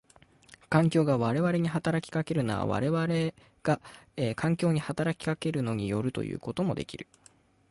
[0.67, 3.05] 環境が我々に働きかけるのは我々
[3.61, 3.79] が
[4.35, 7.05] 環境に働きかけるのに依るということもできる。